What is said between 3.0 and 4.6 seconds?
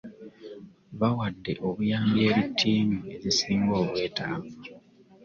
ezisinga obwetaavu